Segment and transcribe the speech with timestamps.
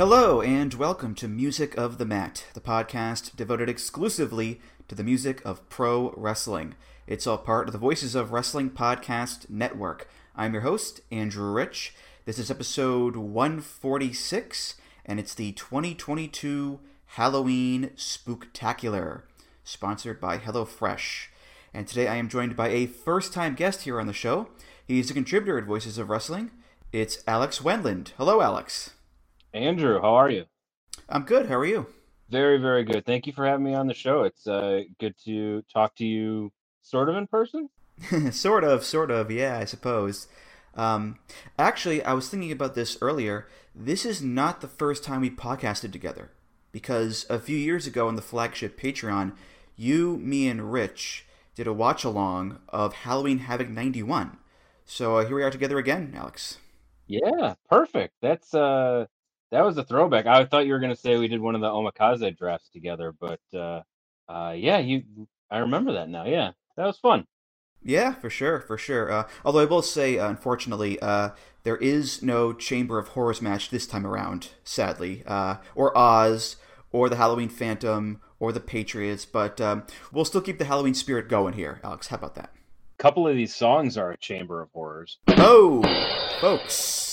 [0.00, 4.58] Hello, and welcome to Music of the Mat, the podcast devoted exclusively
[4.88, 6.74] to the music of pro wrestling.
[7.06, 10.08] It's all part of the Voices of Wrestling Podcast Network.
[10.34, 11.94] I'm your host, Andrew Rich.
[12.24, 19.24] This is episode 146, and it's the 2022 Halloween Spooktacular,
[19.64, 21.26] sponsored by HelloFresh.
[21.74, 24.48] And today I am joined by a first time guest here on the show.
[24.82, 26.52] He's a contributor at Voices of Wrestling.
[26.90, 28.12] It's Alex Wendland.
[28.16, 28.92] Hello, Alex.
[29.52, 30.44] Andrew, how are you?
[31.08, 31.46] I'm good.
[31.48, 31.86] How are you?
[32.28, 33.04] Very, very good.
[33.04, 34.22] Thank you for having me on the show.
[34.22, 37.68] It's uh, good to talk to you sort of in person.
[38.30, 40.28] sort of, sort of, yeah, I suppose.
[40.74, 41.18] Um,
[41.58, 43.48] actually, I was thinking about this earlier.
[43.74, 46.30] This is not the first time we podcasted together
[46.72, 49.32] because a few years ago on the flagship Patreon,
[49.76, 51.26] you, me, and Rich
[51.56, 54.38] did a watch along of Halloween Havoc 91.
[54.84, 56.58] So uh, here we are together again, Alex.
[57.08, 58.14] Yeah, perfect.
[58.22, 59.06] That's uh
[59.50, 60.26] that was a throwback.
[60.26, 63.40] I thought you were gonna say we did one of the Omakase drafts together, but
[63.54, 63.82] uh,
[64.28, 65.02] uh, yeah, you.
[65.50, 66.24] I remember that now.
[66.24, 67.26] Yeah, that was fun.
[67.82, 69.10] Yeah, for sure, for sure.
[69.10, 71.30] Uh, although I will say, uh, unfortunately, uh,
[71.62, 76.56] there is no Chamber of Horrors match this time around, sadly, uh, or Oz,
[76.92, 79.24] or the Halloween Phantom, or the Patriots.
[79.24, 82.08] But um, we'll still keep the Halloween spirit going here, Alex.
[82.08, 82.50] How about that?
[82.98, 85.18] A couple of these songs are a Chamber of Horrors.
[85.28, 85.82] Oh,
[86.40, 87.09] folks.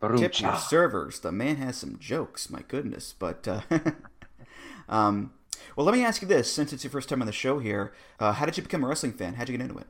[0.00, 1.20] Tip your servers.
[1.20, 2.50] The man has some jokes.
[2.50, 3.62] My goodness, but uh,
[4.88, 5.32] um,
[5.74, 7.92] well, let me ask you this: since it's your first time on the show here,
[8.20, 9.34] uh, how did you become a wrestling fan?
[9.34, 9.86] How'd you get into it?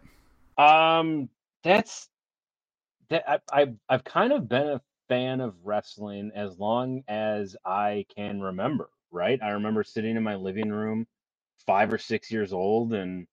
[0.62, 1.28] Um,
[1.64, 2.08] that's
[3.10, 3.24] that.
[3.28, 8.40] I, I I've kind of been a fan of wrestling as long as I can
[8.40, 8.90] remember.
[9.10, 11.06] Right, I remember sitting in my living room,
[11.66, 13.26] five or six years old, and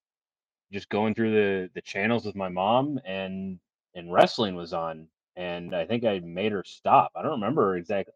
[0.72, 3.60] just going through the the channels with my mom, and
[3.94, 7.12] and wrestling was on and I think I made her stop.
[7.16, 8.14] I don't remember exactly.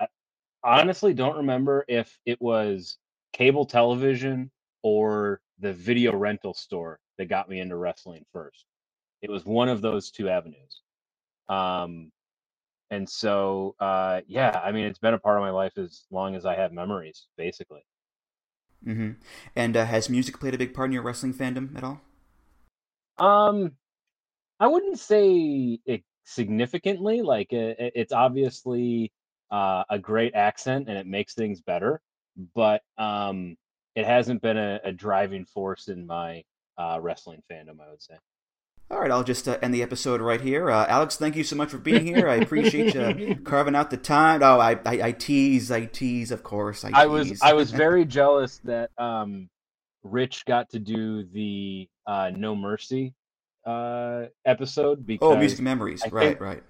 [0.00, 0.06] I
[0.62, 2.98] honestly don't remember if it was
[3.32, 4.50] cable television
[4.82, 8.64] or the video rental store that got me into wrestling first.
[9.22, 10.82] It was one of those two avenues.
[11.48, 12.10] Um,
[12.90, 16.34] and so, uh, yeah, I mean, it's been a part of my life as long
[16.34, 17.84] as I have memories, basically.
[18.86, 19.12] Mm-hmm.
[19.56, 22.00] And uh, has music played a big part in your wrestling fandom at all?
[23.18, 23.72] Um,
[24.60, 27.22] I wouldn't say it significantly.
[27.22, 29.12] Like it, it's obviously
[29.50, 32.00] uh, a great accent and it makes things better,
[32.54, 33.56] but um,
[33.94, 36.42] it hasn't been a, a driving force in my
[36.78, 37.80] uh, wrestling fandom.
[37.80, 38.14] I would say.
[38.90, 40.70] All right, I'll just uh, end the episode right here.
[40.70, 42.28] Uh, Alex, thank you so much for being here.
[42.28, 44.42] I appreciate you carving out the time.
[44.42, 46.84] Oh, I, I, I tease, I tease, of course.
[46.84, 49.48] I, I was, I was very jealous that um,
[50.02, 53.14] Rich got to do the uh, No Mercy
[53.66, 56.62] uh, episode because oh, music memories, I right, think, right.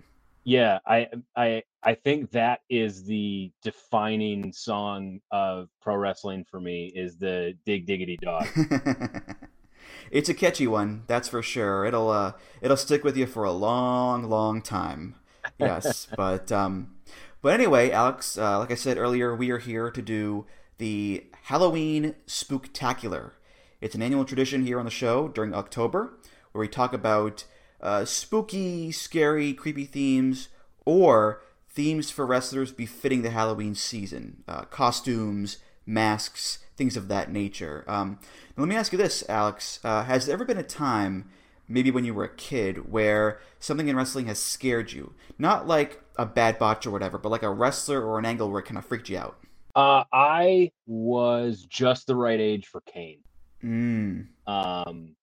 [0.45, 6.93] Yeah, I I I think that is the defining song of pro wrestling for me
[6.95, 8.47] is the Dig Diggity Dog.
[10.11, 11.87] it's a catchy one, that's for sure.
[11.87, 15.15] It'll uh it'll stick with you for a long, long time.
[15.59, 16.95] Yes, but um
[17.41, 20.47] but anyway, Alex, uh, like I said earlier, we are here to do
[20.79, 23.33] the Halloween Spooktacular.
[23.81, 26.19] It's an annual tradition here on the show during October
[26.55, 27.45] where we talk about
[27.81, 30.49] uh, spooky, scary, creepy themes
[30.85, 37.85] or themes for wrestlers befitting the Halloween season, uh, costumes, masks, things of that nature.
[37.89, 38.21] Um,
[38.57, 41.29] let me ask you this, Alex: uh, Has there ever been a time,
[41.67, 45.13] maybe when you were a kid, where something in wrestling has scared you?
[45.37, 48.61] Not like a bad botch or whatever, but like a wrestler or an angle where
[48.61, 49.39] it kind of freaked you out.
[49.75, 53.19] Uh, I was just the right age for Kane.
[53.65, 54.29] Mm.
[54.47, 55.17] Um,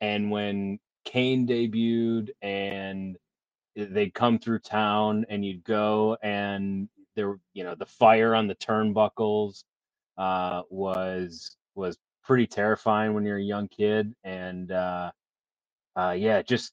[0.00, 3.16] and when Kane debuted and
[3.74, 8.54] they'd come through town and you'd go and there you know the fire on the
[8.56, 9.64] turnbuckles
[10.18, 15.10] uh, was was pretty terrifying when you're a young kid and uh,
[15.96, 16.72] uh, yeah just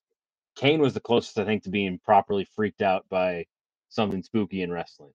[0.55, 3.45] Kane was the closest I think to being properly freaked out by
[3.89, 5.13] something spooky in wrestling.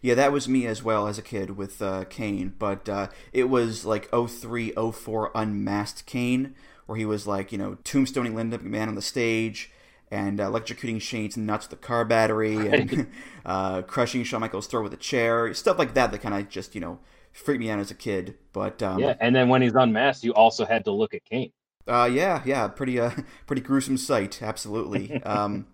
[0.00, 3.44] Yeah, that was me as well as a kid with uh, Kane, but uh, it
[3.44, 6.56] was like 03, 04 unmasked Kane,
[6.86, 9.70] where he was like, you know, tombstoning Linda McMahon on the stage
[10.10, 13.06] and uh, electrocuting Shane's nuts with a car battery and
[13.46, 16.74] uh, crushing Shawn Michaels' throat with a chair, stuff like that that kind of just,
[16.74, 16.98] you know,
[17.32, 18.36] freaked me out as a kid.
[18.52, 21.52] But um, yeah, and then when he's unmasked, you also had to look at Kane.
[21.86, 23.10] Uh, yeah, yeah, pretty uh,
[23.46, 24.42] pretty gruesome sight.
[24.42, 25.22] Absolutely.
[25.22, 25.66] um,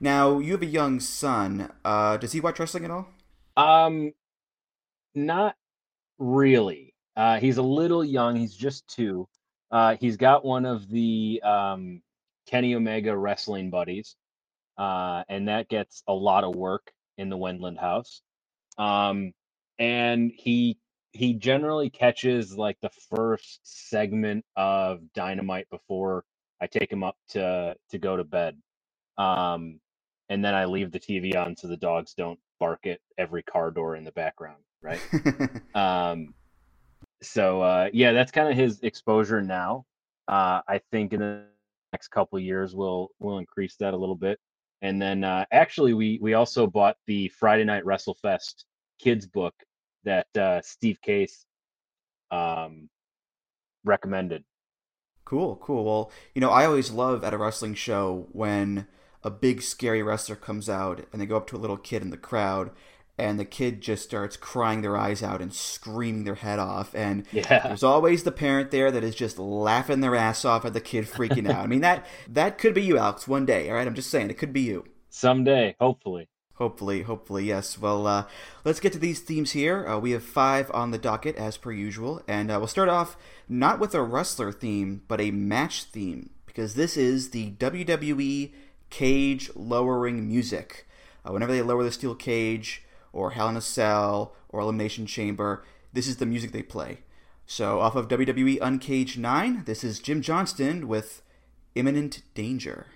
[0.00, 1.70] now you have a young son.
[1.84, 3.08] Uh, does he watch wrestling at all?
[3.56, 4.12] Um,
[5.14, 5.56] not
[6.18, 6.94] really.
[7.16, 8.36] Uh, he's a little young.
[8.36, 9.28] He's just two.
[9.70, 12.02] Uh, he's got one of the um,
[12.46, 14.16] Kenny Omega wrestling buddies,
[14.78, 18.22] uh, and that gets a lot of work in the Wendland house.
[18.78, 19.32] Um,
[19.78, 20.78] and he
[21.12, 26.24] he generally catches like the first segment of Dynamite before
[26.60, 28.56] I take him up to to go to bed.
[29.18, 29.80] Um,
[30.28, 33.70] and then I leave the TV on so the dogs don't bark at every car
[33.70, 35.00] door in the background, right?
[35.74, 36.34] um,
[37.22, 39.84] so uh, yeah, that's kind of his exposure now.
[40.28, 41.44] Uh, I think in the
[41.92, 44.38] next couple years we'll we'll increase that a little bit.
[44.82, 48.64] And then uh, actually we we also bought the Friday Night WrestleFest
[48.98, 49.54] kids book
[50.04, 51.46] that uh, Steve Case
[52.30, 52.88] um,
[53.84, 54.44] recommended.
[55.24, 55.84] Cool, cool.
[55.84, 58.86] Well, you know, I always love at a wrestling show when
[59.24, 62.10] a big scary wrestler comes out and they go up to a little kid in
[62.10, 62.70] the crowd
[63.18, 66.94] and the kid just starts crying their eyes out and screaming their head off.
[66.94, 67.66] And yeah.
[67.66, 71.06] there's always the parent there that is just laughing their ass off at the kid
[71.06, 71.64] freaking out.
[71.64, 73.86] I mean that that could be you alex one day all right?
[73.86, 74.84] I'm just saying it could be you.
[75.08, 76.28] Someday hopefully.
[76.54, 77.78] Hopefully hopefully yes.
[77.78, 78.26] Well uh,
[78.64, 79.86] let's get to these themes here.
[79.86, 82.22] Uh, we have five on the docket as per usual.
[82.28, 83.16] And uh, we'll start off
[83.48, 88.52] not with a wrestler theme but a match theme because this is the wwe
[88.90, 90.86] cage lowering music.
[91.24, 92.82] Uh, whenever they lower the steel cage
[93.16, 95.64] or Hell in a Cell or Elimination Chamber.
[95.92, 96.98] This is the music they play.
[97.46, 101.22] So, off of WWE Uncaged 9, this is Jim Johnston with
[101.74, 102.86] Imminent Danger.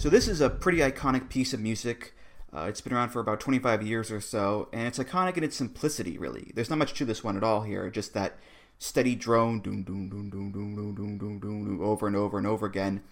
[0.00, 2.14] So this is a pretty iconic piece of music.
[2.56, 5.56] Uh, it's been around for about 25 years or so, and it's iconic in its
[5.56, 6.52] simplicity, really.
[6.54, 8.38] There's not much to this one at all here, just that
[8.78, 12.38] steady drone, doom, doom, doom, doom, doom, doom, doom, doom, doom, doom, over and over
[12.38, 13.02] and over again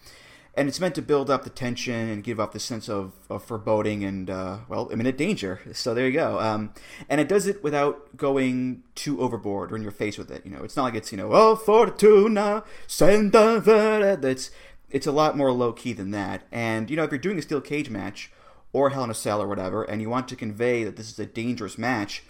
[0.58, 3.44] and it's meant to build up the tension and give off the sense of, of
[3.44, 6.74] foreboding and uh, well imminent danger so there you go um,
[7.08, 10.50] and it does it without going too overboard or in your face with it you
[10.50, 14.50] know it's not like it's you know oh fortuna santa vera it's
[14.90, 17.42] it's a lot more low key than that and you know if you're doing a
[17.42, 18.30] steel cage match
[18.72, 21.18] or hell in a cell or whatever and you want to convey that this is
[21.18, 22.22] a dangerous match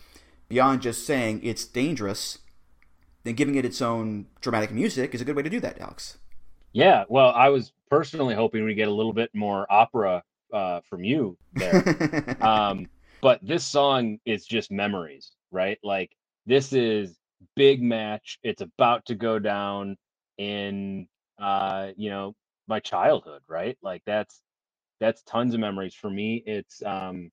[0.48, 2.38] beyond just saying it's dangerous
[3.24, 6.18] then giving it its own dramatic music is a good way to do that alex
[6.72, 10.22] yeah, well, I was personally hoping we get a little bit more opera
[10.52, 12.36] uh, from you there.
[12.40, 12.86] um,
[13.20, 15.78] but this song is just memories, right?
[15.82, 16.12] Like
[16.46, 17.16] this is
[17.56, 18.38] big match.
[18.42, 19.96] It's about to go down
[20.36, 21.08] in
[21.38, 22.34] uh, you know
[22.68, 23.76] my childhood, right?
[23.82, 24.42] Like that's
[25.00, 26.42] that's tons of memories for me.
[26.46, 27.30] It's um,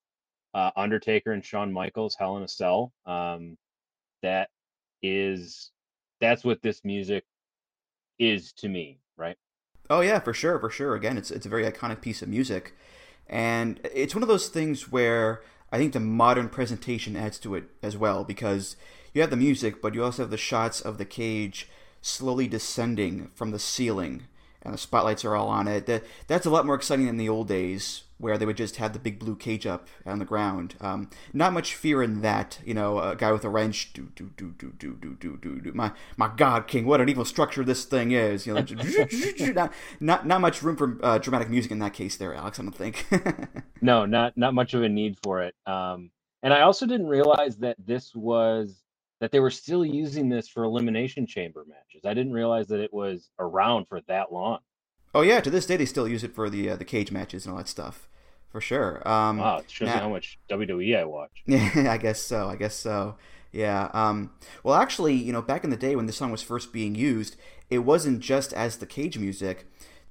[0.54, 2.94] uh, Undertaker and Shawn Michaels, Hell in a Cell.
[3.06, 3.58] Um,
[4.22, 4.50] that
[5.04, 5.72] is
[6.22, 7.26] that's what this music
[8.20, 9.38] is to me, right?
[9.90, 10.96] Oh yeah, for sure, for sure.
[10.96, 12.74] Again, it's it's a very iconic piece of music,
[13.28, 17.66] and it's one of those things where I think the modern presentation adds to it
[17.84, 18.76] as well because
[19.14, 21.70] you have the music, but you also have the shots of the cage
[22.02, 24.28] slowly descending from the ceiling,
[24.66, 25.86] and the spotlights are all on it.
[25.86, 28.94] That that's a lot more exciting than the old days where they would just have
[28.94, 30.76] the big blue cage up on the ground.
[30.80, 34.32] Um, not much fear in that, you know, a guy with a wrench, do do
[34.38, 35.74] do do do do do do do.
[35.74, 38.48] My my God, King, what an evil structure this thing is.
[38.48, 38.66] You know,
[39.54, 42.60] not, not not much room for uh, dramatic music in that case, there, Alex.
[42.60, 43.06] I don't think.
[43.82, 45.56] no, not not much of a need for it.
[45.66, 48.85] Um, and I also didn't realize that this was
[49.20, 52.06] that they were still using this for elimination chamber matches.
[52.06, 54.60] I didn't realize that it was around for that long.
[55.14, 57.46] Oh yeah, to this day they still use it for the uh, the cage matches
[57.46, 58.10] and all that stuff,
[58.50, 59.08] for sure.
[59.08, 61.32] Um, wow, it shows now, how much WWE I watch.
[61.46, 62.50] Yeah, I guess so.
[62.50, 63.16] I guess so.
[63.52, 63.90] Yeah.
[63.94, 64.32] Um,
[64.64, 67.38] well, actually, you know, back in the day when this song was first being used,
[67.70, 69.66] it wasn't just as the cage music.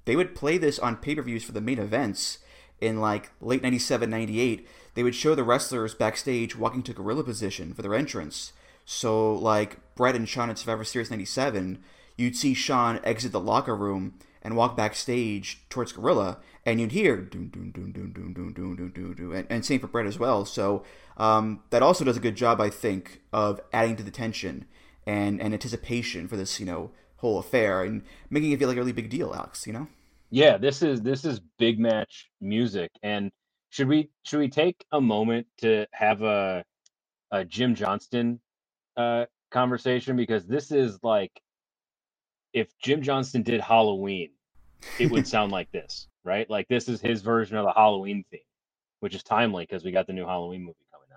[0.06, 2.38] They would play this on pay per views for the main events
[2.80, 4.66] in like late 97, 98.
[4.94, 8.52] They would show the wrestlers backstage walking to gorilla position for their entrance.
[8.85, 11.83] So, like, Brett and Shawn at Survivor Series '97,
[12.17, 17.17] you'd see Shawn exit the locker room and walk backstage towards Gorilla, and you'd hear
[17.17, 20.07] doom doom doom doom doom doom doom doom doom doom, and, and same for Brett
[20.07, 20.45] as well.
[20.45, 20.85] So
[21.17, 24.67] um, that also does a good job, I think, of adding to the tension
[25.07, 28.81] and, and anticipation for this, you know, whole affair and making it feel like a
[28.81, 29.67] really big deal, Alex.
[29.67, 29.88] You know?
[30.31, 33.31] Yeah, this is this is big match music, and
[33.71, 36.64] should we should we take a moment to have a
[37.31, 38.41] a Jim Johnston
[38.96, 41.32] uh, conversation because this is like
[42.52, 44.30] if Jim Johnston did Halloween,
[44.98, 46.48] it would sound like this, right?
[46.48, 48.40] Like this is his version of the Halloween theme,
[49.00, 51.08] which is timely because we got the new Halloween movie coming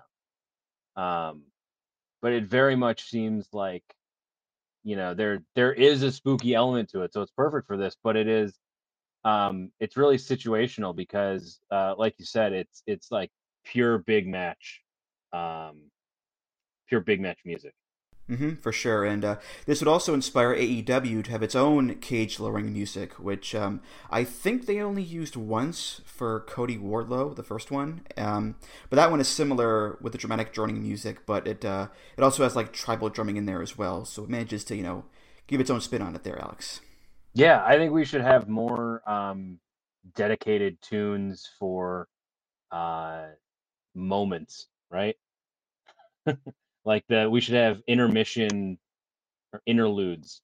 [0.96, 1.30] out.
[1.30, 1.42] Um,
[2.20, 3.84] but it very much seems like
[4.84, 7.96] you know there there is a spooky element to it, so it's perfect for this.
[8.02, 8.58] But it is
[9.24, 13.30] um it's really situational because uh like you said it's it's like
[13.64, 14.80] pure big match
[15.32, 15.82] um
[16.88, 17.74] pure big match music
[18.28, 19.04] Mm-hmm, for sure.
[19.04, 23.54] And uh, this would also inspire AEW to have its own cage lowering music, which
[23.54, 23.80] um,
[24.10, 28.02] I think they only used once for Cody Wardlow, the first one.
[28.18, 28.56] Um,
[28.90, 32.42] but that one is similar with the dramatic droning music, but it uh, it also
[32.42, 34.04] has like tribal drumming in there as well.
[34.04, 35.04] So it manages to, you know,
[35.46, 36.82] give its own spin on it there, Alex.
[37.32, 39.58] Yeah, I think we should have more um,
[40.14, 42.08] dedicated tunes for
[42.70, 43.28] uh,
[43.94, 45.16] moments, right?
[46.88, 48.78] like the we should have intermission
[49.52, 50.40] or interludes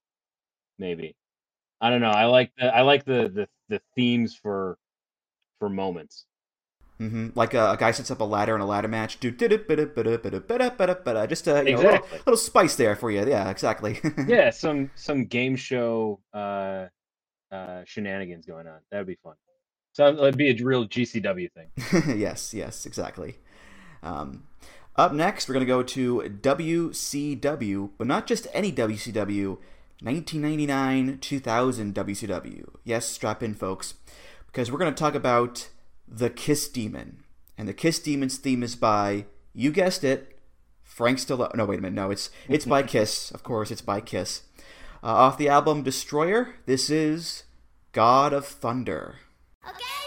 [0.78, 1.16] maybe
[1.80, 4.78] i don't know i like the i like the the, the themes for
[5.58, 6.26] for moments
[7.00, 7.30] Mm-hmm.
[7.34, 9.18] Like a, a, guy sets up a ladder in a ladder match.
[9.18, 9.32] Do
[11.26, 11.88] just uh, you know, exactly.
[11.88, 13.26] a little, little, spice there for you.
[13.26, 13.98] Yeah, exactly.
[14.28, 16.86] yeah, some some game show uh,
[17.50, 18.78] uh, shenanigans going on.
[18.92, 19.34] That would be fun.
[19.92, 22.16] So it'd be a real GCW thing.
[22.18, 23.38] yes, yes, exactly.
[24.02, 24.44] Um,
[24.96, 29.58] up next, we're going to go to WCW, but not just any WCW,
[30.00, 32.68] 1999 2000 WCW.
[32.84, 33.94] Yes, strap in, folks,
[34.46, 35.68] because we're going to talk about
[36.06, 37.24] The Kiss Demon.
[37.58, 40.38] And The Kiss Demon's theme is by, you guessed it,
[40.82, 41.54] Frank Stallone.
[41.54, 41.94] No, wait a minute.
[41.94, 43.30] No, it's, it's by Kiss.
[43.32, 44.42] Of course, it's by Kiss.
[45.02, 47.44] Uh, off the album Destroyer, this is
[47.92, 49.16] God of Thunder.
[49.68, 50.03] Okay.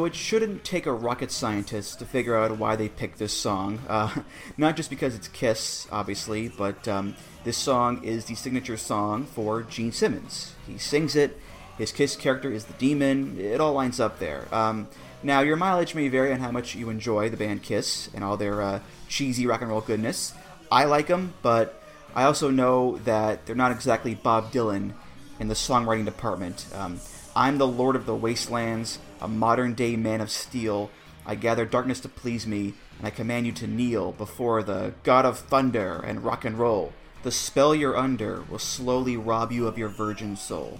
[0.00, 3.80] So it shouldn't take a rocket scientist to figure out why they picked this song.
[3.86, 4.22] Uh,
[4.56, 7.14] not just because it's Kiss, obviously, but um,
[7.44, 10.54] this song is the signature song for Gene Simmons.
[10.66, 11.38] He sings it.
[11.76, 13.38] His Kiss character is the demon.
[13.38, 14.48] It all lines up there.
[14.50, 14.88] Um,
[15.22, 18.38] now, your mileage may vary on how much you enjoy the band Kiss and all
[18.38, 20.32] their uh, cheesy rock and roll goodness.
[20.72, 21.82] I like them, but
[22.14, 24.94] I also know that they're not exactly Bob Dylan
[25.40, 26.66] in the songwriting department.
[26.74, 27.00] Um,
[27.34, 30.90] I'm the Lord of the Wastelands, a modern day man of steel.
[31.26, 35.24] I gather darkness to please me, and I command you to kneel before the God
[35.24, 36.92] of thunder and rock and roll.
[37.22, 40.78] The spell you're under will slowly rob you of your virgin soul.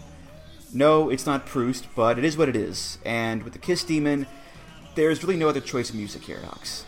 [0.72, 2.98] No, it's not Proust, but it is what it is.
[3.04, 4.26] And with the Kiss Demon,
[4.94, 6.84] there's really no other choice of music here, Alex.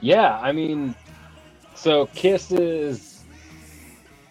[0.00, 0.94] Yeah, I mean,
[1.74, 3.24] so Kiss is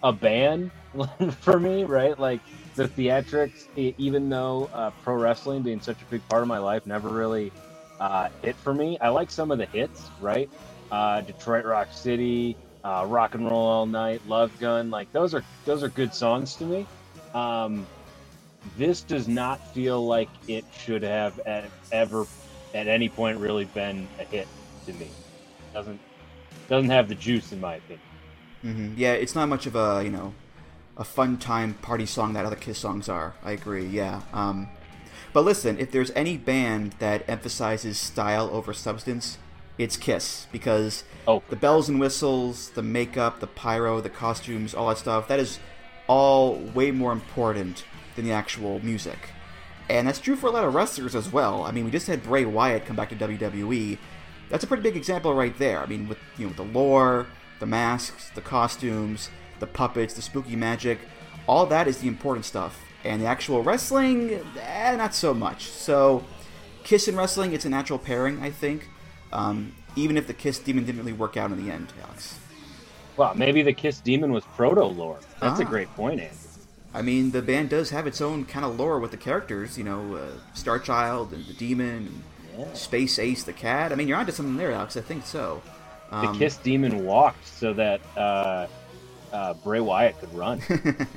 [0.03, 0.71] a band
[1.39, 2.17] for me, right?
[2.19, 2.41] Like,
[2.75, 6.85] the theatrics, even though uh, pro wrestling being such a big part of my life
[6.85, 7.51] never really
[7.99, 8.97] uh, hit for me.
[8.99, 10.49] I like some of the hits, right?
[10.91, 15.43] Uh, Detroit Rock City, uh, Rock and Roll All Night, Love Gun, like those are
[15.65, 16.87] those are good songs to me.
[17.33, 17.85] Um,
[18.77, 22.25] this does not feel like it should have at, ever
[22.73, 24.47] at any point really been a hit
[24.85, 25.09] to me.
[25.73, 25.99] Doesn't
[26.67, 28.01] doesn't have the juice in my opinion.
[28.63, 28.93] Mm-hmm.
[28.97, 30.33] Yeah, it's not much of a you know
[31.01, 33.33] a fun time party song that other Kiss songs are.
[33.43, 33.87] I agree.
[33.87, 34.21] Yeah.
[34.33, 34.69] Um,
[35.33, 39.39] but listen, if there's any band that emphasizes style over substance,
[39.79, 41.41] it's Kiss because oh.
[41.49, 45.59] the bells and whistles, the makeup, the pyro, the costumes, all that stuff, that is
[46.05, 47.83] all way more important
[48.15, 49.17] than the actual music.
[49.89, 51.63] And that's true for a lot of wrestlers as well.
[51.63, 53.97] I mean, we just had Bray Wyatt come back to WWE.
[54.49, 55.79] That's a pretty big example right there.
[55.79, 57.25] I mean, with you know the lore,
[57.59, 59.31] the masks, the costumes,
[59.61, 60.99] the puppets, the spooky magic,
[61.47, 62.81] all that is the important stuff.
[63.05, 65.67] And the actual wrestling, eh, not so much.
[65.69, 66.23] So,
[66.83, 68.89] Kiss and wrestling, it's a natural pairing, I think.
[69.31, 72.37] Um, even if the Kiss Demon didn't really work out in the end, Alex.
[73.17, 75.19] Well, maybe the Kiss Demon was proto lore.
[75.39, 75.63] That's Ah.
[75.63, 76.35] a great point, Andy.
[76.93, 79.83] I mean, the band does have its own kind of lore with the characters, you
[79.83, 82.21] know, uh, Star Child and the Demon,
[82.57, 83.91] and Space Ace the Cat.
[83.91, 84.97] I mean, you're onto something there, Alex.
[84.97, 85.61] I think so.
[86.09, 88.67] The Um, Kiss Demon walked so that uh,
[89.31, 90.61] uh, Bray Wyatt could run.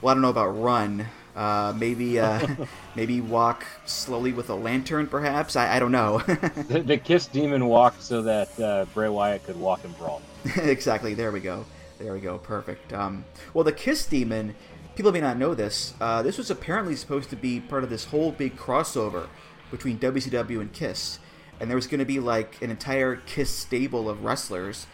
[0.00, 1.06] Well, I don't know about run.
[1.36, 2.46] Uh, maybe, uh,
[2.96, 5.56] maybe walk slowly with a lantern, perhaps.
[5.56, 6.18] I, I don't know.
[6.68, 10.22] the, the Kiss Demon walked so that uh, Bray Wyatt could walk and brawl.
[10.56, 11.12] exactly.
[11.12, 11.66] There we go.
[11.98, 12.38] There we go.
[12.38, 12.94] Perfect.
[12.94, 14.54] Um, well, the Kiss Demon.
[14.96, 15.94] People may not know this.
[16.00, 19.28] Uh, this was apparently supposed to be part of this whole big crossover
[19.70, 21.20] between WCW and Kiss,
[21.58, 24.86] and there was going to be like an entire Kiss stable of wrestlers,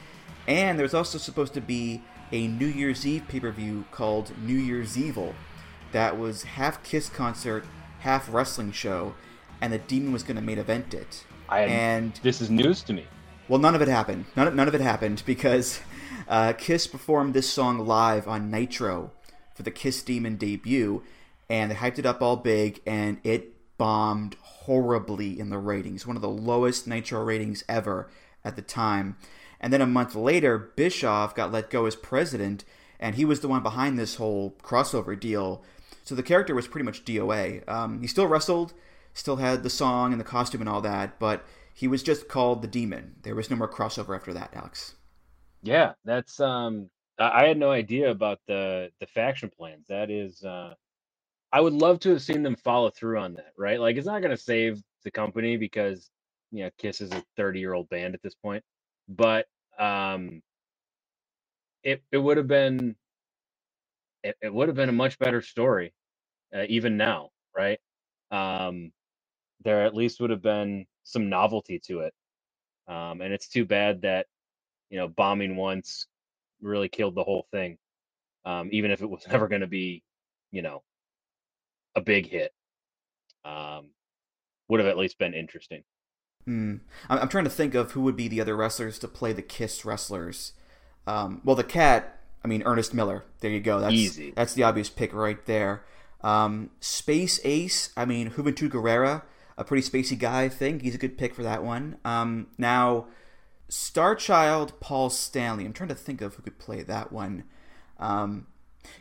[0.47, 2.03] and there was also supposed to be
[2.33, 5.35] a New Year's Eve pay per view called New Year's Evil,
[5.93, 7.65] that was half Kiss concert,
[8.01, 9.15] half wrestling show,
[9.61, 11.25] and the Demon was going to main event it.
[11.49, 13.07] I and this is news to me.
[13.49, 14.27] well, none of it happened.
[14.35, 15.81] None of, none of it happened because
[16.29, 19.13] uh, Kiss performed this song live on Nitro
[19.55, 21.03] for the Kiss Demon debut,
[21.49, 26.07] and they hyped it up all big, and it bombed horribly in the ratings.
[26.07, 28.11] One of the lowest Nitro ratings ever
[28.45, 29.17] at the time.
[29.61, 32.65] And then a month later, Bischoff got let go as president,
[33.01, 35.63] and he was the one behind this whole crossover deal.
[36.05, 37.69] So the character was pretty much DOA.
[37.69, 38.75] Um, he still wrestled,
[39.13, 41.45] still had the song and the costume and all that, but
[41.75, 43.17] he was just called the Demon.
[43.23, 44.95] There was no more crossover after that, Alex.
[45.63, 49.87] Yeah, that's um I had no idea about the the faction plans.
[49.89, 50.75] That is uh
[51.53, 53.81] I would love to have seen them follow through on that, right?
[53.81, 56.11] Like it's not going to save the company because
[56.51, 58.63] you know Kiss is a 30-year-old band at this point.
[59.09, 59.47] But
[59.79, 60.43] um
[61.85, 62.97] it it would have been
[64.25, 65.95] it, it would have been a much better story
[66.57, 67.81] uh, even now, right?
[68.33, 68.93] Um
[69.65, 72.15] there at least would have been some novelty to it.
[72.89, 74.27] Um and it's too bad that
[74.91, 76.07] you know, bombing once
[76.61, 77.79] really killed the whole thing.
[78.45, 80.03] Um, even if it was never going to be,
[80.53, 80.83] you know,
[81.97, 82.53] a big hit,
[83.45, 83.89] um,
[84.69, 85.85] would have at least been interesting.
[86.47, 86.77] Hmm.
[87.09, 89.43] I'm, I'm trying to think of who would be the other wrestlers to play the
[89.43, 90.53] Kiss wrestlers.
[91.07, 92.21] Um, well, the cat.
[92.45, 93.25] I mean, Ernest Miller.
[93.41, 93.81] There you go.
[93.81, 94.31] That's, Easy.
[94.31, 95.83] That's the obvious pick right there.
[96.23, 97.91] Um, Space Ace.
[97.97, 99.23] I mean, Juventud Guerrera,
[99.59, 100.43] a pretty spacey guy.
[100.43, 101.99] I think he's a good pick for that one.
[102.05, 103.07] Um, now,
[103.69, 105.65] Starchild Paul Stanley.
[105.65, 107.45] I'm trying to think of who could play that one.
[107.99, 108.47] Um,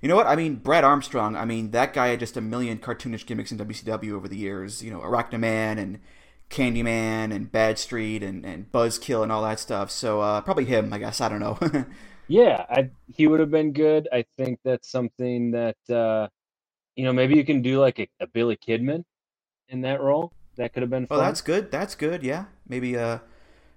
[0.01, 0.27] you know what?
[0.27, 1.35] I mean, Brad Armstrong.
[1.35, 4.83] I mean, that guy had just a million cartoonish gimmicks in WCW over the years.
[4.83, 5.99] You know, Arachnaman and
[6.49, 9.91] Candyman and Bad Street and, and Buzzkill and all that stuff.
[9.91, 11.21] So uh, probably him, I guess.
[11.21, 11.57] I don't know.
[12.27, 14.07] Yeah, I, he would have been good.
[14.11, 16.27] I think that's something that uh,
[16.95, 19.03] you know maybe you can do like a, a Billy Kidman
[19.69, 20.33] in that role.
[20.57, 21.19] That could have been oh, fun.
[21.19, 21.71] that's good.
[21.71, 22.23] That's good.
[22.23, 23.19] Yeah, maybe uh,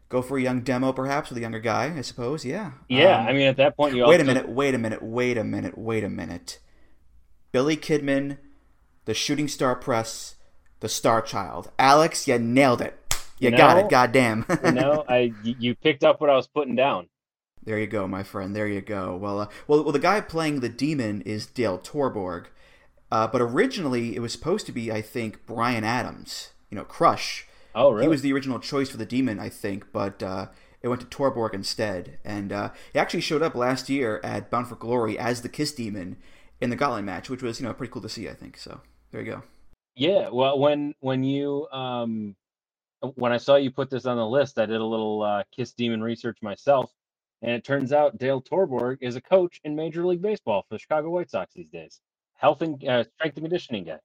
[0.08, 1.94] go for a young demo, perhaps with a younger guy.
[1.96, 2.44] I suppose.
[2.44, 2.72] Yeah.
[2.88, 4.48] yeah, Um, I mean at that point you wait also, a minute.
[4.48, 5.02] Wait a minute.
[5.02, 5.78] Wait a minute.
[5.78, 6.60] Wait a minute.
[7.52, 8.38] Billy Kidman,
[9.04, 10.36] the Shooting Star Press,
[10.80, 11.70] the Star Child.
[11.78, 12.98] Alex, you nailed it.
[13.38, 13.84] You got No.
[13.84, 13.90] it.
[13.90, 14.44] Goddamn.
[14.64, 17.08] you know, I you picked up what I was putting down.
[17.62, 18.54] There you go, my friend.
[18.56, 19.16] There you go.
[19.16, 22.46] Well, uh, well, well, the guy playing the demon is Dale Torborg,
[23.12, 26.50] uh, but originally it was supposed to be, I think, Brian Adams.
[26.70, 27.46] You know, Crush.
[27.74, 28.04] Oh, really?
[28.04, 30.46] He was the original choice for the demon, I think, but uh,
[30.82, 32.18] it went to Torborg instead.
[32.24, 35.72] And uh, he actually showed up last year at Bound for Glory as the Kiss
[35.72, 36.16] Demon
[36.60, 38.28] in the Gauntlet match, which was, you know, pretty cool to see.
[38.28, 38.80] I think so.
[39.12, 39.42] There you go.
[39.98, 42.36] Yeah, well, when when you um
[43.16, 45.72] when I saw you put this on the list, I did a little uh, Kiss
[45.72, 46.92] Demon research myself,
[47.42, 50.78] and it turns out Dale Torborg is a coach in Major League Baseball for the
[50.78, 52.00] Chicago White Sox these days.
[52.34, 53.98] Health and uh, strength and conditioning guy.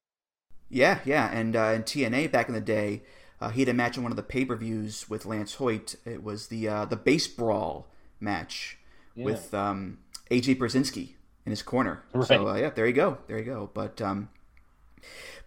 [0.67, 3.03] Yeah, yeah, and uh, in TNA back in the day,
[3.39, 5.95] uh, he had a match in one of the pay per views with Lance Hoyt.
[6.05, 7.87] It was the uh, the base brawl
[8.19, 8.79] match
[9.13, 9.25] Yeah.
[9.25, 9.99] with um,
[10.31, 11.13] AJ Pierzynski
[11.45, 12.03] in his corner.
[12.15, 12.27] Right.
[12.27, 13.69] So uh, yeah, there you go, there you go.
[13.71, 14.29] But um,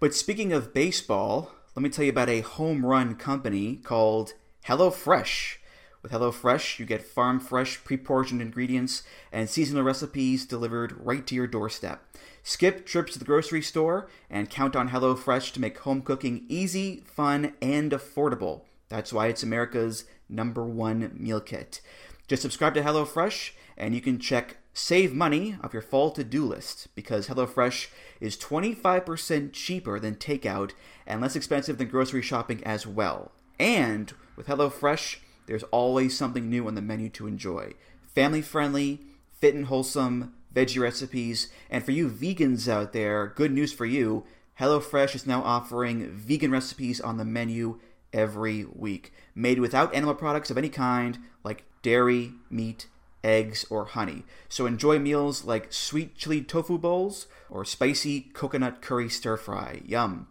[0.00, 4.34] but speaking of baseball, let me tell you about a home run company called
[4.66, 5.56] HelloFresh.
[6.02, 11.34] With HelloFresh, you get farm fresh, pre portioned ingredients and seasonal recipes delivered right to
[11.34, 12.02] your doorstep.
[12.42, 17.02] Skip trips to the grocery store and count on HelloFresh to make home cooking easy,
[17.06, 18.62] fun, and affordable.
[18.88, 21.80] That's why it's America's number one meal kit.
[22.28, 26.44] Just subscribe to HelloFresh and you can check Save money off your fall to do
[26.44, 27.86] list because HelloFresh
[28.20, 30.72] is 25% cheaper than takeout
[31.06, 33.32] and less expensive than grocery shopping as well.
[33.58, 37.72] And with HelloFresh, there's always something new on the menu to enjoy.
[38.14, 39.00] Family friendly,
[39.32, 41.48] fit and wholesome, veggie recipes.
[41.70, 44.24] And for you vegans out there, good news for you
[44.60, 47.80] HelloFresh is now offering vegan recipes on the menu
[48.12, 52.88] every week, made without animal products of any kind like dairy, meat,
[53.26, 54.22] eggs, or honey.
[54.48, 59.82] So enjoy meals like sweet chili tofu bowls or spicy coconut curry stir fry.
[59.84, 60.28] Yum.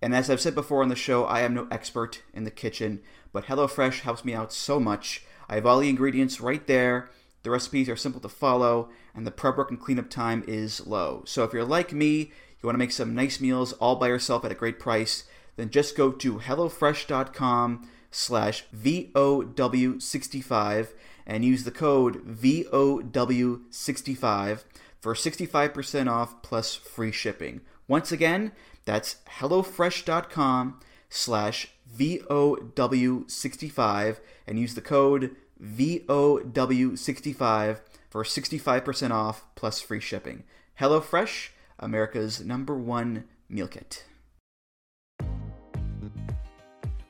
[0.00, 3.00] And as I've said before on the show, I am no expert in the kitchen,
[3.32, 5.24] but HelloFresh helps me out so much.
[5.48, 7.10] I have all the ingredients right there.
[7.42, 11.22] The recipes are simple to follow, and the prep work and cleanup time is low.
[11.26, 14.44] So if you're like me, you want to make some nice meals all by yourself
[14.44, 15.24] at a great price,
[15.56, 20.88] then just go to HelloFresh.com slash VOW65
[21.26, 24.64] and use the code VOW65
[25.00, 27.60] for 65% off plus free shipping.
[27.88, 28.52] Once again,
[28.84, 40.42] that's HelloFresh.com slash VOW65 and use the code VOW65 for 65% off plus free shipping.
[40.80, 44.04] HelloFresh, America's number one meal kit.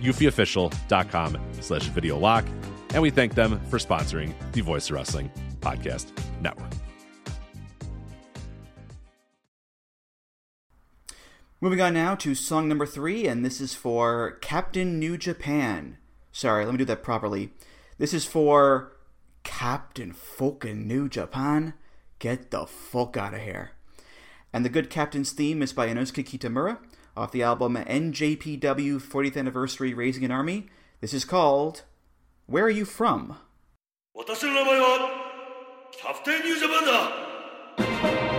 [0.00, 2.44] eufyofficial.com slash video lock.
[2.92, 6.10] And we thank them for sponsoring the Voice Wrestling Podcast
[6.40, 6.72] Network.
[11.62, 15.98] Moving on now to song number three, and this is for Captain New Japan.
[16.32, 17.52] Sorry, let me do that properly.
[17.98, 18.96] This is for
[19.44, 21.74] Captain fucking New Japan.
[22.18, 23.72] Get the fuck out of here.
[24.54, 26.78] And the Good Captain's theme is by Inosuke Kitamura
[27.19, 30.67] off the album NJPW 40th Anniversary Raising an Army.
[31.01, 31.83] This is called
[32.47, 33.37] Where Are You From?
[34.13, 35.09] 私の名前は
[35.91, 38.38] キャプテンニュージャパン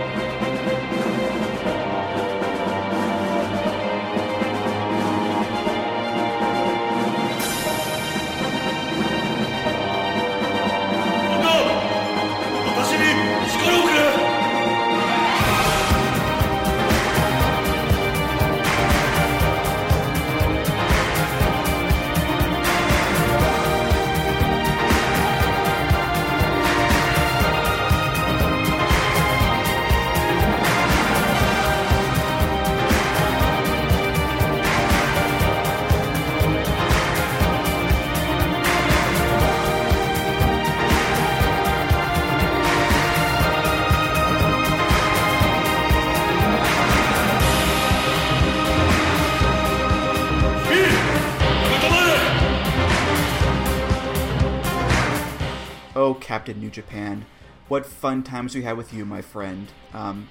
[56.32, 57.26] Captain New Japan.
[57.68, 59.70] What fun times we had with you, my friend.
[59.92, 60.30] Um,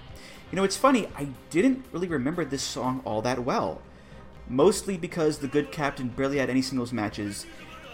[0.52, 3.84] you know, it's funny, I didn't really remember this song all that well.
[4.50, 7.46] Mostly because the good captain barely had any singles matches,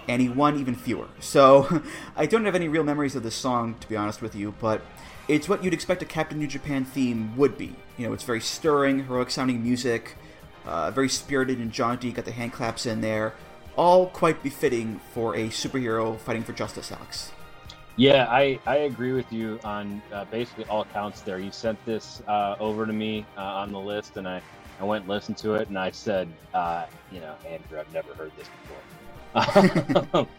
[0.08, 1.10] and he won even fewer.
[1.20, 1.84] So,
[2.16, 4.84] I don't have any real memories of this song, to be honest with you, but
[5.28, 7.76] it's what you'd expect a Captain New Japan theme would be.
[7.98, 10.16] You know, it's very stirring, heroic sounding music,
[10.66, 13.34] uh, very spirited and jaunty, got the hand claps in there,
[13.76, 17.34] all quite befitting for a superhero fighting for justice, Alex.
[17.98, 21.40] Yeah, I, I agree with you on uh, basically all counts there.
[21.40, 24.44] You sent this uh, over to me uh, on the list, and I,
[24.80, 28.16] I went and listened to it, and I said, uh, you know, Andrew, I've never
[28.16, 28.86] heard this before.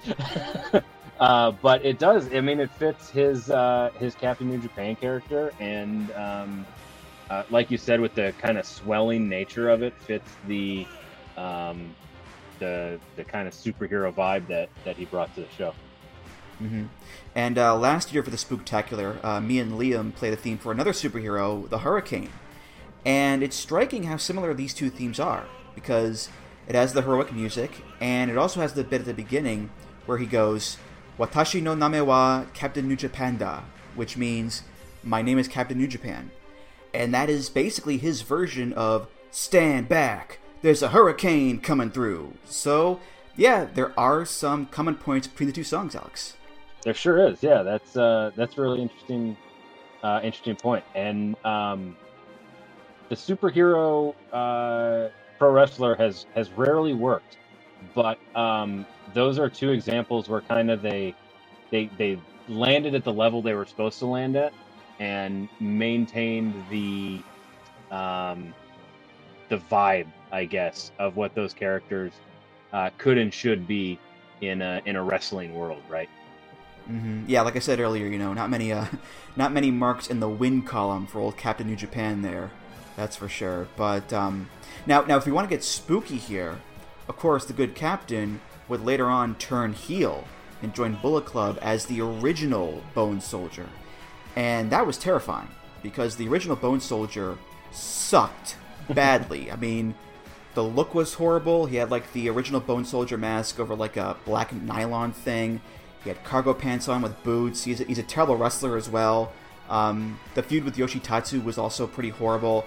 [1.21, 2.29] Uh, but it does.
[2.35, 6.69] I mean, it fits his uh, his Captain New Japan character, and um,
[7.51, 10.89] like you said, with the kind of swelling nature of it, fits the
[11.37, 11.97] um,
[12.61, 15.77] the the kind of superhero vibe that that he brought to the show.
[16.63, 16.85] Mm-hmm.
[17.35, 20.73] And uh, last year for the Spooktacular, uh, me and Liam played a theme for
[20.73, 22.31] another superhero, the Hurricane.
[23.05, 26.29] And it's striking how similar these two themes are, because
[26.67, 29.71] it has the heroic music, and it also has the bit at the beginning
[30.07, 30.79] where he goes,
[31.19, 33.63] Watashi no name wa Captain New Japan da,
[33.95, 34.63] which means,
[35.03, 36.31] my name is Captain New Japan.
[36.93, 42.35] And that is basically his version of, stand back, there's a hurricane coming through.
[42.45, 43.01] So,
[43.37, 46.35] yeah, there are some common points between the two songs, Alex.
[46.85, 47.43] There sure is.
[47.43, 49.39] Yeah, that's uh, that's really interesting,
[50.03, 50.85] uh, interesting point.
[50.95, 51.99] And um,
[53.11, 57.39] the superhero uh, pro wrestler has has rarely worked,
[57.95, 61.17] but um, those are two examples where kind of they
[61.73, 64.55] they they landed at the level they were supposed to land at,
[65.01, 67.25] and maintained the
[67.91, 68.55] um,
[69.51, 72.23] the vibe, I guess, of what those characters
[72.73, 74.01] uh, could and should be
[74.43, 76.11] in a in a wrestling world, right?
[76.91, 77.25] Mm-hmm.
[77.27, 78.87] Yeah, like I said earlier, you know, not many, uh,
[79.37, 82.51] not many marks in the win column for old Captain New Japan there.
[82.97, 83.69] That's for sure.
[83.77, 84.49] But um,
[84.87, 86.61] now, now, if we want to get spooky here,
[87.09, 90.25] of course, the good captain would later on turn heel
[90.63, 93.69] and join Bullet Club as the original Bone Soldier,
[94.35, 95.49] and that was terrifying
[95.83, 97.39] because the original Bone Soldier
[97.71, 98.57] sucked
[98.91, 99.51] badly.
[99.53, 99.95] I mean,
[100.55, 101.67] the look was horrible.
[101.67, 105.61] He had like the original Bone Soldier mask over like a black nylon thing.
[106.03, 107.65] He had cargo pants on with boots.
[107.65, 109.33] He's a, he's a terrible wrestler as well.
[109.69, 112.65] Um, the feud with Yoshitatsu was also pretty horrible.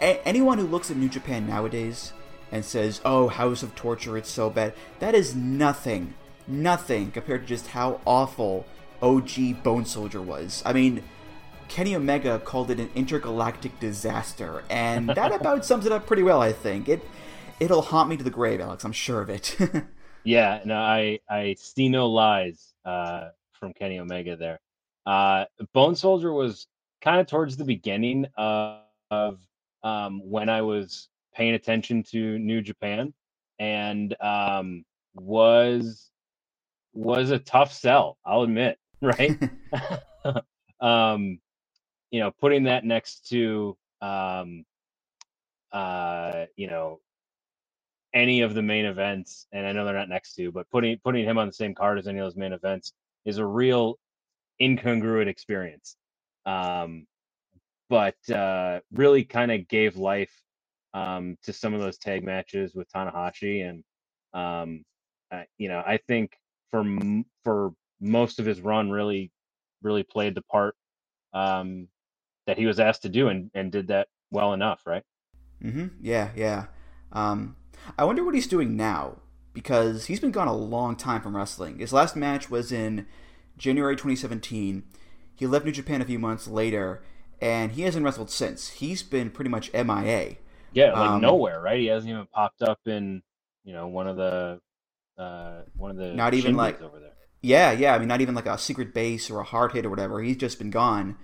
[0.00, 2.12] A- anyone who looks at New Japan nowadays
[2.52, 6.14] and says, "Oh, House of Torture, it's so bad," that is nothing,
[6.46, 8.66] nothing compared to just how awful
[9.00, 10.62] OG Bone Soldier was.
[10.66, 11.02] I mean,
[11.68, 16.42] Kenny Omega called it an intergalactic disaster, and that about sums it up pretty well.
[16.42, 17.02] I think it
[17.60, 18.84] it'll haunt me to the grave, Alex.
[18.84, 19.56] I'm sure of it.
[20.24, 24.60] yeah, no, I I see no lies uh, from Kenny Omega there.
[25.06, 26.66] Uh, Bone Soldier was
[27.02, 29.38] kind of towards the beginning of, of
[29.82, 33.12] um, when I was paying attention to New Japan,
[33.58, 34.84] and um,
[35.14, 36.10] was
[36.94, 38.16] was a tough sell.
[38.24, 39.38] I'll admit, right?
[40.80, 41.38] um,
[42.10, 44.64] you know, putting that next to um,
[45.70, 47.00] uh, you know
[48.14, 51.24] any of the main events, and I know they're not next to, but putting putting
[51.24, 52.92] him on the same card as any of those main events
[53.24, 53.98] is a real
[54.62, 55.96] incongruent experience.
[56.46, 57.06] Um,
[57.90, 60.32] but uh, really kind of gave life
[60.94, 63.84] um, to some of those tag matches with Tanahashi, and
[64.32, 64.84] um,
[65.58, 66.32] you know, I think
[66.70, 66.84] for
[67.42, 69.30] for most of his run, really,
[69.82, 70.76] really played the part
[71.32, 71.88] um,
[72.46, 75.02] that he was asked to do, and and did that well enough, right?
[75.62, 75.86] Mm-hmm.
[76.00, 76.66] Yeah, yeah.
[77.12, 77.56] Um,
[77.98, 79.18] I wonder what he's doing now
[79.52, 81.78] because he's been gone a long time from wrestling.
[81.78, 83.06] His last match was in
[83.56, 84.82] January 2017.
[85.36, 87.02] He left New Japan a few months later,
[87.40, 88.68] and he hasn't wrestled since.
[88.68, 90.36] He's been pretty much MIA.
[90.72, 91.78] Yeah, like um, nowhere, right?
[91.78, 93.22] He hasn't even popped up in
[93.64, 94.60] you know one of the
[95.16, 97.12] uh, one of the not even like over there.
[97.40, 97.94] Yeah, yeah.
[97.94, 100.20] I mean, not even like a secret base or a hard hit or whatever.
[100.20, 101.16] He's just been gone.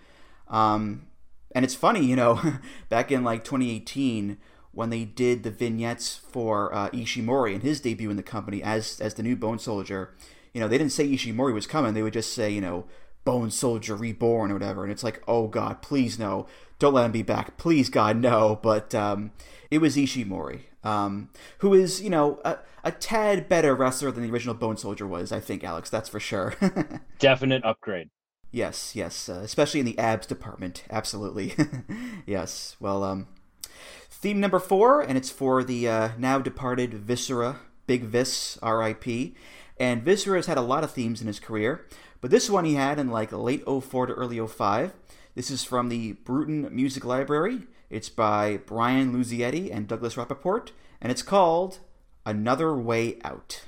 [0.49, 1.07] Um,
[1.53, 2.41] and it's funny, you know,
[2.89, 4.39] back in like 2018
[4.73, 9.01] when they did the vignettes for uh, Ishimori and his debut in the company as
[9.01, 10.15] as the new Bone Soldier,
[10.53, 11.95] you know, they didn't say Ishimori was coming.
[11.95, 12.87] They would just say, you know,
[13.25, 14.83] Bone Soldier Reborn or whatever.
[14.83, 16.47] And it's like, oh God, please no,
[16.79, 18.59] don't let him be back, please God no.
[18.63, 19.33] But um,
[19.71, 24.31] it was Ishimori, um, who is you know a, a tad better wrestler than the
[24.31, 25.33] original Bone Soldier was.
[25.33, 26.55] I think Alex, that's for sure.
[27.19, 28.09] Definite upgrade.
[28.53, 30.85] Yes, yes, uh, especially in the abs department.
[30.91, 31.55] Absolutely.
[32.27, 32.77] yes.
[32.81, 33.29] Well, um,
[34.21, 39.35] Theme number four, and it's for the uh, now departed Viscera, Big Vis, R.I.P.
[39.79, 41.87] And Viscera has had a lot of themes in his career,
[42.21, 44.93] But this one he had in like late 04 to early 05.
[45.35, 47.63] This is from the Bruton Music Library.
[47.89, 50.69] It's by Brian Luzietti and Douglas Rappaport,
[51.01, 51.79] and it's called
[52.27, 53.63] Another Way Out.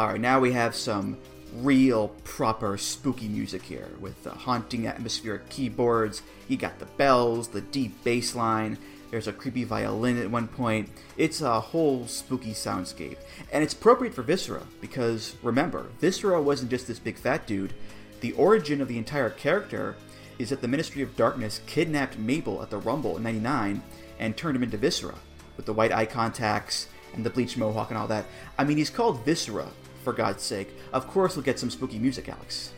[0.00, 1.18] Alright, now we have some
[1.56, 6.22] real proper spooky music here with the haunting atmospheric keyboards.
[6.48, 8.78] You got the bells, the deep bass line.
[9.10, 10.88] There's a creepy violin at one point.
[11.18, 13.18] It's a whole spooky soundscape.
[13.52, 17.74] And it's appropriate for Viscera because remember, Viscera wasn't just this big fat dude.
[18.22, 19.96] The origin of the entire character
[20.38, 23.82] is that the Ministry of Darkness kidnapped Mabel at the Rumble in 99
[24.18, 25.16] and turned him into Viscera
[25.58, 28.24] with the white eye contacts and the bleach mohawk and all that.
[28.56, 29.66] I mean, he's called Viscera,
[30.02, 30.68] for God's sake.
[30.92, 32.72] Of course, we'll get some spooky music, Alex.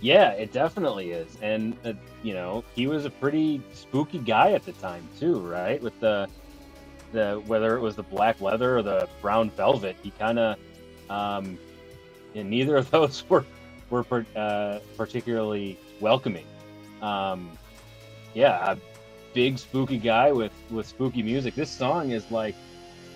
[0.00, 1.92] Yeah, it definitely is, and uh,
[2.22, 5.80] you know he was a pretty spooky guy at the time too, right?
[5.82, 6.28] With the
[7.12, 10.56] the whether it was the black leather or the brown velvet, he kind of
[11.10, 11.58] um,
[12.34, 13.44] and neither of those were
[13.90, 14.04] were
[14.36, 16.46] uh, particularly welcoming.
[17.02, 17.50] Um,
[18.34, 18.76] yeah, a
[19.34, 21.54] big spooky guy with with spooky music.
[21.54, 22.54] This song is like